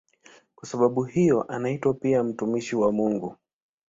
[0.55, 3.35] Kwa sababu hiyo anaitwa pia "mtumishi wa Mungu".